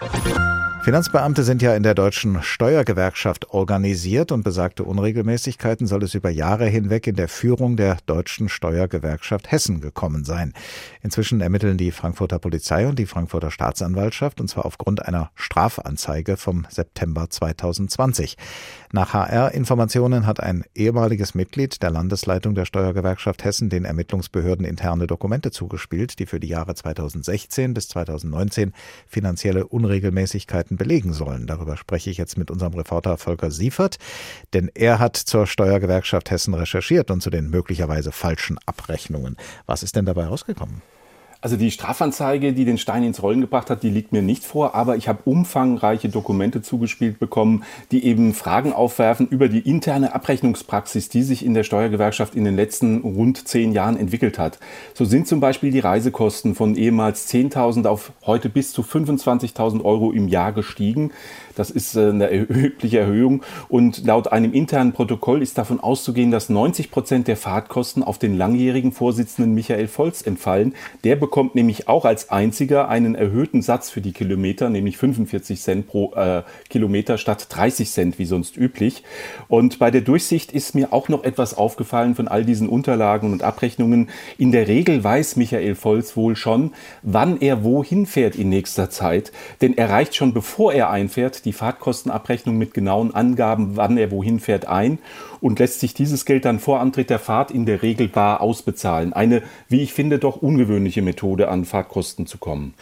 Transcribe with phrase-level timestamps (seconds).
[0.00, 0.41] Thank you.
[0.82, 6.66] Finanzbeamte sind ja in der deutschen Steuergewerkschaft organisiert und besagte Unregelmäßigkeiten soll es über Jahre
[6.66, 10.54] hinweg in der Führung der deutschen Steuergewerkschaft Hessen gekommen sein.
[11.00, 16.66] Inzwischen ermitteln die Frankfurter Polizei und die Frankfurter Staatsanwaltschaft und zwar aufgrund einer Strafanzeige vom
[16.68, 18.36] September 2020.
[18.90, 25.52] Nach HR-Informationen hat ein ehemaliges Mitglied der Landesleitung der Steuergewerkschaft Hessen den Ermittlungsbehörden interne Dokumente
[25.52, 28.72] zugespielt, die für die Jahre 2016 bis 2019
[29.06, 31.46] finanzielle Unregelmäßigkeiten Fakten belegen sollen.
[31.46, 33.98] Darüber spreche ich jetzt mit unserem Reporter Volker Siefert,
[34.52, 39.36] denn er hat zur Steuergewerkschaft Hessen recherchiert und zu den möglicherweise falschen Abrechnungen.
[39.66, 40.82] Was ist denn dabei rausgekommen?
[41.42, 44.76] Also die Strafanzeige, die den Stein ins Rollen gebracht hat, die liegt mir nicht vor,
[44.76, 51.08] aber ich habe umfangreiche Dokumente zugespielt bekommen, die eben Fragen aufwerfen über die interne Abrechnungspraxis,
[51.08, 54.60] die sich in der Steuergewerkschaft in den letzten rund zehn Jahren entwickelt hat.
[54.94, 60.12] So sind zum Beispiel die Reisekosten von ehemals 10.000 auf heute bis zu 25.000 Euro
[60.12, 61.10] im Jahr gestiegen.
[61.56, 63.42] Das ist äh, eine erhebliche Erhöhung.
[63.68, 68.36] Und laut einem internen Protokoll ist davon auszugehen, dass 90 Prozent der Fahrtkosten auf den
[68.36, 70.74] langjährigen Vorsitzenden Michael Volz entfallen.
[71.04, 75.86] Der bekommt nämlich auch als einziger einen erhöhten Satz für die Kilometer, nämlich 45 Cent
[75.86, 79.02] pro äh, Kilometer statt 30 Cent wie sonst üblich.
[79.48, 83.42] Und bei der Durchsicht ist mir auch noch etwas aufgefallen von all diesen Unterlagen und
[83.42, 84.10] Abrechnungen.
[84.36, 89.32] In der Regel weiß Michael Volz wohl schon, wann er wohin fährt in nächster Zeit.
[89.62, 94.38] Denn er reicht schon bevor er einfährt die Fahrtkostenabrechnung mit genauen Angaben, wann er wohin
[94.38, 94.98] fährt, ein
[95.40, 99.12] und lässt sich dieses Geld dann vor Antritt der Fahrt in der Regel bar ausbezahlen.
[99.12, 102.74] Eine, wie ich finde, doch ungewöhnliche Methode, an Fahrtkosten zu kommen.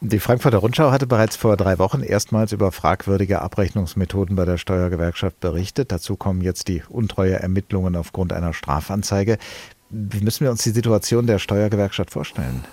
[0.00, 5.40] Die Frankfurter Rundschau hatte bereits vor drei Wochen erstmals über fragwürdige Abrechnungsmethoden bei der Steuergewerkschaft
[5.40, 5.90] berichtet.
[5.90, 9.38] Dazu kommen jetzt die untreue Ermittlungen aufgrund einer Strafanzeige.
[9.88, 12.64] Wie müssen wir uns die Situation der Steuergewerkschaft vorstellen?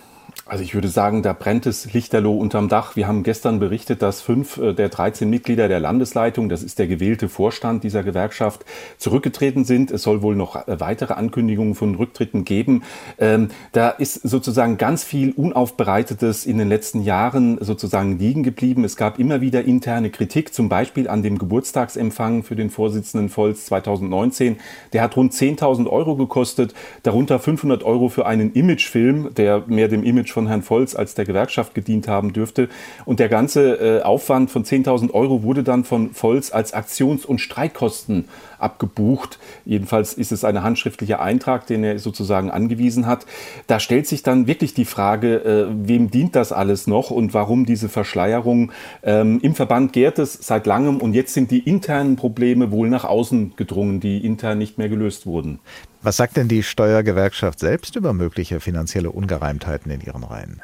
[0.45, 2.97] Also ich würde sagen, da brennt es lichterloh unterm Dach.
[2.97, 6.87] Wir haben gestern berichtet, dass fünf äh, der 13 Mitglieder der Landesleitung, das ist der
[6.87, 8.65] gewählte Vorstand dieser Gewerkschaft,
[8.97, 9.89] zurückgetreten sind.
[9.89, 12.83] Es soll wohl noch äh, weitere Ankündigungen von Rücktritten geben.
[13.19, 18.83] Ähm, da ist sozusagen ganz viel Unaufbereitetes in den letzten Jahren sozusagen liegen geblieben.
[18.83, 23.67] Es gab immer wieder interne Kritik, zum Beispiel an dem Geburtstagsempfang für den Vorsitzenden Volz
[23.67, 24.57] 2019.
[24.91, 26.73] Der hat rund 10.000 Euro gekostet,
[27.03, 31.25] darunter 500 Euro für einen Imagefilm, der mehr dem Image von Herrn Volz als der
[31.25, 32.69] Gewerkschaft gedient haben dürfte.
[33.06, 37.39] Und der ganze äh, Aufwand von 10.000 Euro wurde dann von Volz als Aktions- und
[37.39, 38.25] Streikkosten
[38.59, 39.39] abgebucht.
[39.66, 43.25] Jedenfalls ist es ein handschriftlicher Eintrag, den er sozusagen angewiesen hat.
[43.67, 47.66] Da stellt sich dann wirklich die Frage, äh, wem dient das alles noch und warum
[47.66, 48.72] diese Verschleierung?
[49.03, 53.05] Ähm, Im Verband gärt es seit langem und jetzt sind die internen Probleme wohl nach
[53.05, 55.59] außen gedrungen, die intern nicht mehr gelöst wurden.
[56.03, 60.62] Was sagt denn die Steuergewerkschaft selbst über mögliche finanzielle Ungereimtheiten in ihren Reihen?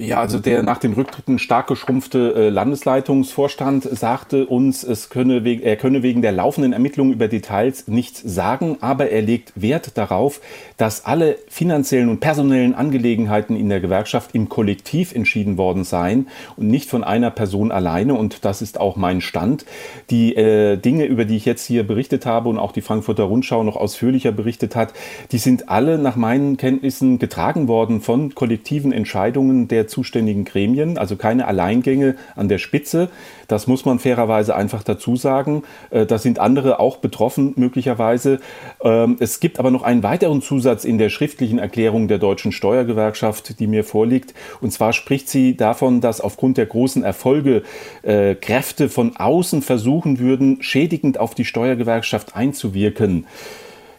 [0.00, 5.74] Ja, also der nach den Rücktritten stark geschrumpfte äh, Landesleitungsvorstand sagte uns, es könne er
[5.74, 10.40] könne wegen der laufenden Ermittlungen über Details nichts sagen, aber er legt Wert darauf,
[10.76, 16.68] dass alle finanziellen und personellen Angelegenheiten in der Gewerkschaft im Kollektiv entschieden worden seien und
[16.68, 18.14] nicht von einer Person alleine.
[18.14, 19.66] Und das ist auch mein Stand.
[20.10, 23.64] Die äh, Dinge, über die ich jetzt hier berichtet habe und auch die Frankfurter Rundschau
[23.64, 24.92] noch ausführlicher berichtet hat,
[25.32, 31.16] die sind alle nach meinen Kenntnissen getragen worden von kollektiven Entscheidungen der zuständigen Gremien, also
[31.16, 33.08] keine Alleingänge an der Spitze.
[33.48, 35.62] Das muss man fairerweise einfach dazu sagen.
[35.90, 38.40] Äh, da sind andere auch betroffen möglicherweise.
[38.82, 43.58] Ähm, es gibt aber noch einen weiteren Zusatz in der schriftlichen Erklärung der deutschen Steuergewerkschaft,
[43.58, 44.34] die mir vorliegt.
[44.60, 47.62] Und zwar spricht sie davon, dass aufgrund der großen Erfolge
[48.02, 53.26] äh, Kräfte von außen versuchen würden, schädigend auf die Steuergewerkschaft einzuwirken.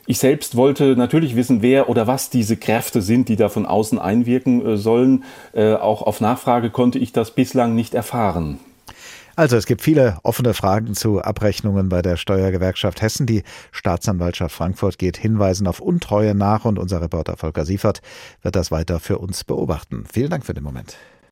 [0.09, 3.99] Ich selbst wollte natürlich wissen, wer oder was diese Kräfte sind, die da von außen
[3.99, 5.23] einwirken äh, sollen.
[5.53, 8.59] Äh, auch auf Nachfrage konnte ich das bislang nicht erfahren.
[9.35, 13.27] Also es gibt viele offene Fragen zu Abrechnungen bei der Steuergewerkschaft Hessen.
[13.27, 18.01] Die Staatsanwaltschaft Frankfurt geht Hinweisen auf Untreue nach und unser Reporter Volker Siefert
[18.41, 20.05] wird das weiter für uns beobachten.
[20.11, 20.97] Vielen Dank für den Moment.